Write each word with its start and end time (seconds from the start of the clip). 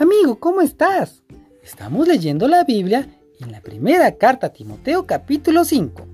Amigo, 0.00 0.40
¿cómo 0.40 0.62
estás? 0.62 1.22
Estamos 1.62 2.08
leyendo 2.08 2.48
la 2.48 2.64
Biblia 2.64 3.06
en 3.38 3.52
la 3.52 3.60
primera 3.60 4.16
carta 4.16 4.46
a 4.46 4.50
Timoteo 4.50 5.06
capítulo 5.06 5.62
5. 5.62 6.06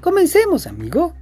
Comencemos, 0.00 0.66
amigo. 0.66 1.12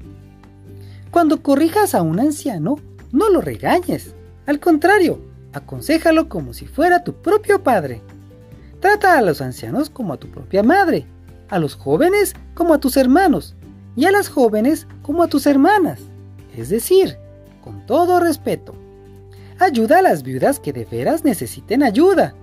Cuando 1.11 1.42
corrijas 1.42 1.96
a 1.96 2.03
un 2.03 2.21
anciano, 2.21 2.76
no 3.11 3.29
lo 3.29 3.40
regañes. 3.40 4.14
Al 4.46 4.61
contrario, 4.61 5.21
aconsejalo 5.53 6.29
como 6.29 6.54
si 6.54 6.68
fuera 6.68 7.03
tu 7.03 7.14
propio 7.14 7.64
padre. 7.64 8.02
Trata 8.79 9.18
a 9.18 9.22
los 9.22 9.41
ancianos 9.41 9.91
como 9.91 10.12
a 10.12 10.16
tu 10.16 10.29
propia 10.29 10.62
madre, 10.62 11.09
a 11.48 11.59
los 11.59 11.75
jóvenes 11.75 12.36
como 12.54 12.72
a 12.72 12.79
tus 12.79 12.96
hermanos 12.96 13.57
y 13.96 14.04
a 14.04 14.12
las 14.12 14.29
jóvenes 14.29 14.86
como 15.02 15.25
a 15.25 15.29
tus 15.29 15.45
hermanas. 15.45 15.98
Es 16.57 16.68
decir, 16.68 17.16
con 17.64 17.84
todo 17.84 18.20
respeto. 18.20 18.79
Ayuda 19.61 19.99
a 19.99 20.03
las 20.03 20.23
viudas 20.23 20.59
que 20.59 20.73
de 20.73 20.87
veras 20.87 21.23
necesiten 21.23 21.82
ayuda. 21.82 22.35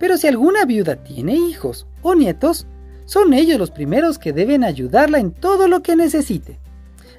Pero 0.00 0.16
si 0.18 0.26
alguna 0.26 0.64
viuda 0.64 0.96
tiene 0.96 1.36
hijos 1.36 1.86
o 2.02 2.16
nietos, 2.16 2.66
son 3.04 3.34
ellos 3.34 3.56
los 3.56 3.70
primeros 3.70 4.18
que 4.18 4.32
deben 4.32 4.64
ayudarla 4.64 5.20
en 5.20 5.30
todo 5.30 5.68
lo 5.68 5.80
que 5.80 5.94
necesite. 5.94 6.58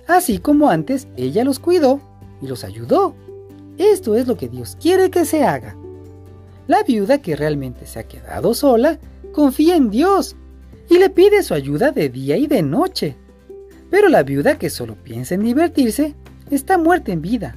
Así 0.05 0.39
como 0.39 0.69
antes 0.69 1.07
ella 1.15 1.45
los 1.45 1.59
cuidó 1.59 2.01
y 2.41 2.47
los 2.47 2.65
ayudó. 2.65 3.15
Esto 3.77 4.17
es 4.17 4.27
lo 4.27 4.35
que 4.35 4.49
Dios 4.49 4.77
quiere 4.81 5.09
que 5.09 5.23
se 5.23 5.45
haga. 5.45 5.77
La 6.67 6.83
viuda 6.83 7.19
que 7.19 7.37
realmente 7.37 7.87
se 7.87 7.99
ha 7.99 8.03
quedado 8.03 8.53
sola 8.53 8.99
confía 9.31 9.77
en 9.77 9.89
Dios 9.89 10.35
y 10.89 10.97
le 10.97 11.09
pide 11.09 11.41
su 11.41 11.53
ayuda 11.53 11.91
de 11.91 12.09
día 12.09 12.35
y 12.35 12.47
de 12.47 12.63
noche. 12.63 13.15
Pero 13.89 14.09
la 14.09 14.23
viuda 14.23 14.59
que 14.59 14.69
solo 14.69 14.95
piensa 15.01 15.35
en 15.35 15.43
divertirse 15.43 16.15
está 16.51 16.77
muerta 16.77 17.13
en 17.13 17.21
vida. 17.21 17.55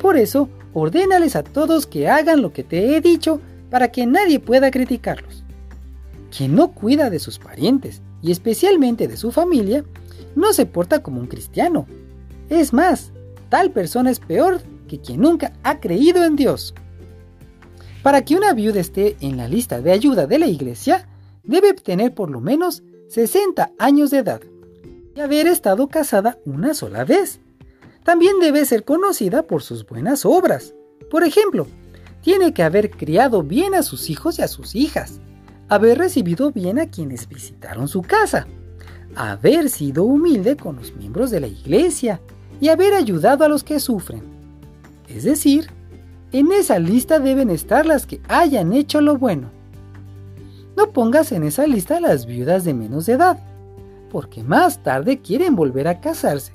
Por 0.00 0.16
eso, 0.16 0.48
ordénales 0.78 1.36
a 1.36 1.42
todos 1.42 1.86
que 1.86 2.06
hagan 2.06 2.42
lo 2.42 2.52
que 2.52 2.62
te 2.62 2.94
he 2.94 3.00
dicho 3.00 3.40
para 3.70 3.90
que 3.90 4.04
nadie 4.04 4.40
pueda 4.40 4.70
criticarlos. 4.70 5.42
Quien 6.36 6.54
no 6.54 6.72
cuida 6.72 7.08
de 7.08 7.18
sus 7.18 7.38
parientes 7.38 8.02
y 8.20 8.30
especialmente 8.30 9.08
de 9.08 9.16
su 9.16 9.32
familia, 9.32 9.86
no 10.34 10.52
se 10.52 10.66
porta 10.66 11.02
como 11.02 11.18
un 11.18 11.28
cristiano. 11.28 11.86
Es 12.50 12.74
más, 12.74 13.10
tal 13.48 13.70
persona 13.70 14.10
es 14.10 14.20
peor 14.20 14.60
que 14.86 15.00
quien 15.00 15.22
nunca 15.22 15.54
ha 15.62 15.80
creído 15.80 16.24
en 16.24 16.36
Dios. 16.36 16.74
Para 18.02 18.22
que 18.22 18.36
una 18.36 18.52
viuda 18.52 18.80
esté 18.80 19.16
en 19.20 19.38
la 19.38 19.48
lista 19.48 19.80
de 19.80 19.92
ayuda 19.92 20.26
de 20.26 20.38
la 20.38 20.46
iglesia, 20.46 21.08
debe 21.42 21.72
tener 21.72 22.12
por 22.12 22.30
lo 22.30 22.42
menos 22.42 22.82
60 23.08 23.72
años 23.78 24.10
de 24.10 24.18
edad 24.18 24.42
y 25.14 25.20
haber 25.20 25.46
estado 25.46 25.88
casada 25.88 26.38
una 26.44 26.74
sola 26.74 27.06
vez 27.06 27.40
también 28.06 28.38
debe 28.38 28.64
ser 28.64 28.84
conocida 28.84 29.42
por 29.42 29.64
sus 29.64 29.84
buenas 29.84 30.24
obras. 30.24 30.74
Por 31.10 31.24
ejemplo, 31.24 31.66
tiene 32.22 32.54
que 32.54 32.62
haber 32.62 32.88
criado 32.90 33.42
bien 33.42 33.74
a 33.74 33.82
sus 33.82 34.10
hijos 34.10 34.38
y 34.38 34.42
a 34.42 34.48
sus 34.48 34.76
hijas, 34.76 35.20
haber 35.68 35.98
recibido 35.98 36.52
bien 36.52 36.78
a 36.78 36.88
quienes 36.88 37.28
visitaron 37.28 37.88
su 37.88 38.02
casa, 38.02 38.46
haber 39.16 39.68
sido 39.70 40.04
humilde 40.04 40.56
con 40.56 40.76
los 40.76 40.94
miembros 40.94 41.32
de 41.32 41.40
la 41.40 41.48
iglesia 41.48 42.20
y 42.60 42.68
haber 42.68 42.94
ayudado 42.94 43.44
a 43.44 43.48
los 43.48 43.64
que 43.64 43.80
sufren. 43.80 44.22
Es 45.08 45.24
decir, 45.24 45.68
en 46.30 46.52
esa 46.52 46.78
lista 46.78 47.18
deben 47.18 47.50
estar 47.50 47.86
las 47.86 48.06
que 48.06 48.20
hayan 48.28 48.72
hecho 48.72 49.00
lo 49.00 49.18
bueno. 49.18 49.50
No 50.76 50.92
pongas 50.92 51.32
en 51.32 51.42
esa 51.42 51.66
lista 51.66 51.96
a 51.96 52.00
las 52.00 52.24
viudas 52.24 52.62
de 52.62 52.72
menos 52.72 53.08
edad, 53.08 53.40
porque 54.12 54.44
más 54.44 54.84
tarde 54.84 55.20
quieren 55.20 55.56
volver 55.56 55.88
a 55.88 56.00
casarse 56.00 56.52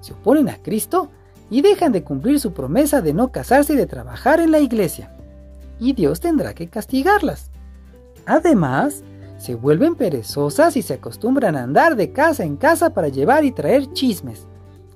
se 0.00 0.12
oponen 0.12 0.48
a 0.48 0.62
Cristo 0.62 1.10
y 1.50 1.62
dejan 1.62 1.92
de 1.92 2.02
cumplir 2.02 2.40
su 2.40 2.52
promesa 2.52 3.00
de 3.02 3.14
no 3.14 3.30
casarse 3.32 3.74
y 3.74 3.76
de 3.76 3.86
trabajar 3.86 4.40
en 4.40 4.50
la 4.50 4.60
iglesia. 4.60 5.12
Y 5.78 5.92
Dios 5.92 6.20
tendrá 6.20 6.54
que 6.54 6.68
castigarlas. 6.68 7.50
Además, 8.24 9.02
se 9.38 9.54
vuelven 9.54 9.94
perezosas 9.94 10.76
y 10.76 10.82
se 10.82 10.94
acostumbran 10.94 11.56
a 11.56 11.62
andar 11.62 11.96
de 11.96 12.12
casa 12.12 12.44
en 12.44 12.56
casa 12.56 12.90
para 12.90 13.08
llevar 13.08 13.44
y 13.44 13.52
traer 13.52 13.92
chismes, 13.92 14.46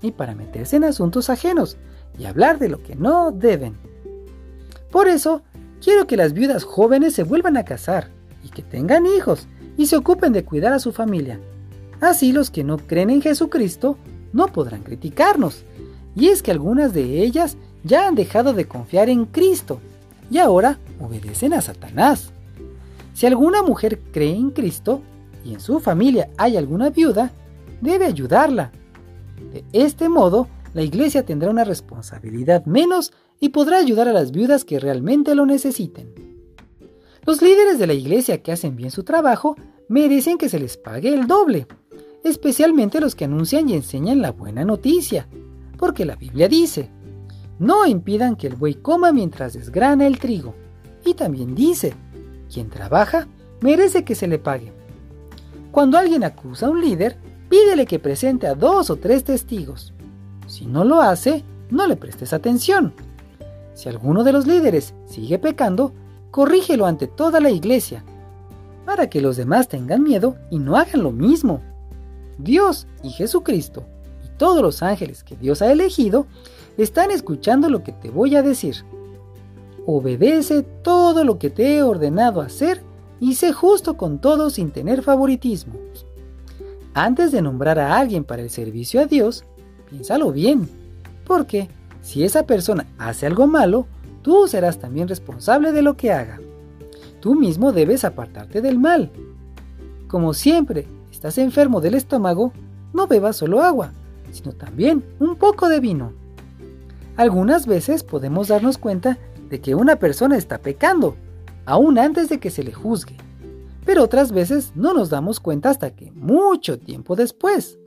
y 0.03 0.13
para 0.13 0.35
meterse 0.35 0.77
en 0.77 0.85
asuntos 0.85 1.31
ajenos 1.31 1.77
y 2.19 2.25
hablar 2.25 2.59
de 2.59 2.69
lo 2.69 2.83
que 2.83 2.97
no 2.97 3.33
deben. 3.33 3.77
Por 4.91 5.09
eso, 5.09 5.43
quiero 5.83 6.07
que 6.07 6.17
las 6.17 6.33
viudas 6.33 6.65
jóvenes 6.65 7.15
se 7.15 7.23
vuelvan 7.23 7.57
a 7.57 7.65
casar 7.65 8.11
y 8.43 8.49
que 8.49 8.63
tengan 8.63 9.07
hijos 9.07 9.47
y 9.77 9.87
se 9.87 9.97
ocupen 9.97 10.33
de 10.33 10.45
cuidar 10.45 10.73
a 10.73 10.79
su 10.79 10.93
familia. 10.93 11.39
Así 12.01 12.33
los 12.33 12.51
que 12.51 12.65
no 12.65 12.79
creen 12.79 13.11
en 13.11 13.23
Jesucristo 13.23 13.99
no 14.33 14.49
podrán 14.49 14.83
criticarnos. 14.83 15.65
Y 16.15 16.29
es 16.29 16.43
que 16.43 16.51
algunas 16.51 16.93
de 16.93 17.23
ellas 17.23 17.57
ya 17.85 18.07
han 18.07 18.15
dejado 18.15 18.53
de 18.53 18.67
confiar 18.67 19.09
en 19.09 19.27
Cristo 19.27 19.81
y 20.31 20.39
ahora 20.39 20.79
obedecen 21.01 21.53
a 21.53 21.61
Satanás. 21.61 22.33
Si 23.15 23.27
alguna 23.27 23.63
mujer 23.63 24.01
cree 24.13 24.35
en 24.35 24.51
Cristo 24.51 25.03
y 25.45 25.55
en 25.55 25.61
su 25.61 25.81
familia 25.81 26.31
hay 26.37 26.57
alguna 26.57 26.91
viuda, 26.91 27.33
debe 27.81 28.07
ayudarla. 28.07 28.73
De 29.53 29.65
este 29.73 30.09
modo, 30.09 30.49
la 30.75 30.83
iglesia 30.83 31.25
tendrá 31.25 31.51
una 31.51 31.65
responsabilidad 31.65 32.65
menos 32.67 33.13
y 33.41 33.49
podrá 33.49 33.79
ayudar 33.79 34.09
a 34.09 34.13
las 34.13 34.31
viudas 34.31 34.65
que 34.65 34.79
realmente 34.79 35.35
lo 35.35 35.47
necesiten. 35.47 36.15
Los 37.27 37.43
líderes 37.43 37.79
de 37.79 37.87
la 37.87 37.95
iglesia 37.95 38.43
que 38.43 38.53
hacen 38.53 38.77
bien 38.77 38.91
su 38.91 39.03
trabajo 39.03 39.57
merecen 39.89 40.39
que 40.39 40.49
se 40.49 40.61
les 40.61 40.77
pague 40.77 41.13
el 41.13 41.27
doble 41.27 41.67
especialmente 42.25 43.01
los 43.01 43.15
que 43.15 43.25
anuncian 43.25 43.69
y 43.69 43.75
enseñan 43.75 44.23
la 44.23 44.33
buena 44.33 44.65
noticia, 44.65 45.27
porque 45.79 46.05
la 46.05 46.17
Biblia 46.17 46.49
dice, 46.49 46.91
no 47.59 47.87
impidan 47.87 48.37
que 48.37 48.47
el 48.47 48.57
buey 48.57 48.75
coma 48.75 49.13
mientras 49.13 49.53
desgrana 49.53 50.07
el 50.07 50.19
trigo. 50.19 50.55
Y 51.05 51.15
también 51.15 51.55
dice, 51.55 51.95
quien 52.53 52.71
trabaja 52.71 53.29
merece 53.61 54.05
que 54.05 54.15
se 54.15 54.27
le 54.27 54.39
pague. 54.39 54.73
Cuando 55.71 55.99
alguien 55.99 56.25
acusa 56.25 56.67
a 56.67 56.71
un 56.71 56.81
líder, 56.81 57.17
pídele 57.49 57.87
que 57.87 57.99
presente 57.99 58.47
a 58.47 58.55
dos 58.55 58.91
o 58.91 58.97
tres 58.97 59.25
testigos. 59.25 59.93
Si 60.47 60.67
no 60.67 60.85
lo 60.85 61.01
hace, 61.01 61.45
no 61.71 61.87
le 61.87 61.97
prestes 61.97 62.33
atención. 62.33 62.93
Si 63.75 63.89
alguno 63.89 64.25
de 64.25 64.33
los 64.33 64.47
líderes 64.47 64.95
sigue 65.07 65.39
pecando, 65.39 65.93
corrígelo 66.31 66.87
ante 66.87 67.07
toda 67.07 67.41
la 67.41 67.51
iglesia, 67.51 68.05
para 68.85 69.09
que 69.09 69.21
los 69.21 69.37
demás 69.37 69.69
tengan 69.69 70.03
miedo 70.03 70.37
y 70.51 70.59
no 70.59 70.77
hagan 70.77 71.03
lo 71.03 71.13
mismo. 71.13 71.61
Dios 72.43 72.87
y 73.03 73.11
Jesucristo 73.11 73.85
y 74.25 74.37
todos 74.37 74.63
los 74.63 74.83
ángeles 74.83 75.25
que 75.25 75.37
Dios 75.37 75.63
ha 75.63 75.71
elegido 75.71 76.27
están 76.77 77.11
escuchando 77.11 77.69
lo 77.69 77.83
que 77.83 77.93
te 77.93 78.11
voy 78.11 78.37
a 78.37 78.43
decir. 78.43 78.77
Obedece 79.87 80.63
todo 80.63 81.25
lo 81.25 81.39
que 81.39 81.51
te 81.51 81.77
he 81.77 81.83
ordenado 81.83 82.41
hacer 82.41 82.83
y 83.19 83.35
sé 83.35 83.53
justo 83.53 83.97
con 83.97 84.21
todo 84.21 84.51
sin 84.51 84.71
tener 84.71 85.03
favoritismo. 85.03 85.75
Antes 86.95 87.33
de 87.33 87.43
nombrar 87.43 87.79
a 87.79 87.99
alguien 87.99 88.25
para 88.25 88.43
el 88.43 88.51
servicio 88.51 89.01
a 89.01 89.07
Dios, 89.07 89.45
piénsalo 89.89 90.33
bien, 90.33 90.69
porque 91.25 91.69
si 92.03 92.25
esa 92.25 92.47
persona 92.47 92.87
hace 92.99 93.27
algo 93.27 93.47
malo, 93.47 93.87
tú 94.23 94.49
serás 94.49 94.79
también 94.79 95.07
responsable 95.07 95.73
de 95.73 95.83
lo 95.83 95.97
que 95.97 96.13
haga. 96.13 96.41
Tú 97.21 97.35
mismo 97.35 97.73
debes 97.73 98.05
apartarte 98.05 98.63
del 98.63 98.79
mal. 98.79 99.11
Como 100.09 100.35
siempre, 100.35 100.87
estás 101.21 101.37
enfermo 101.37 101.83
del 101.83 101.97
estómago, 101.97 102.51
no 102.95 103.07
bebas 103.07 103.37
solo 103.37 103.61
agua, 103.61 103.93
sino 104.33 104.53
también 104.53 105.05
un 105.19 105.37
poco 105.37 105.69
de 105.69 105.79
vino. 105.79 106.15
Algunas 107.15 107.67
veces 107.67 108.03
podemos 108.03 108.49
darnos 108.49 108.79
cuenta 108.79 109.19
de 109.51 109.61
que 109.61 109.75
una 109.75 109.97
persona 109.97 110.39
está 110.39 110.57
pecando, 110.57 111.17
aún 111.67 111.99
antes 111.99 112.31
de 112.31 112.41
que 112.41 112.49
se 112.49 112.65
le 112.65 112.73
juzgue, 112.73 113.17
pero 113.85 114.03
otras 114.03 114.33
veces 114.33 114.73
no 114.75 114.95
nos 114.95 115.11
damos 115.11 115.41
cuenta 115.41 115.69
hasta 115.69 115.95
que 115.95 116.11
mucho 116.13 116.79
tiempo 116.79 117.17
después. 117.17 117.79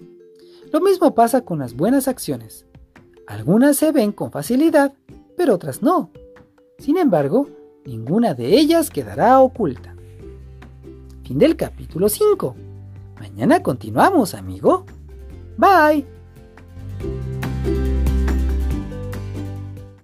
Lo 0.71 0.79
mismo 0.79 1.15
pasa 1.15 1.41
con 1.41 1.57
las 1.57 1.73
buenas 1.73 2.07
acciones. 2.07 2.67
Algunas 3.25 3.77
se 3.77 3.91
ven 3.91 4.11
con 4.11 4.29
facilidad, 4.29 4.93
pero 5.35 5.55
otras 5.55 5.81
no. 5.81 6.11
Sin 6.77 6.97
embargo, 6.97 7.49
ninguna 7.83 8.35
de 8.35 8.59
ellas 8.59 8.91
quedará 8.91 9.39
oculta. 9.39 9.95
Fin 11.23 11.39
del 11.39 11.55
capítulo 11.55 12.09
5. 12.09 12.72
Mañana 13.19 13.61
continuamos, 13.61 14.33
amigo. 14.33 14.85
Bye. 15.57 16.05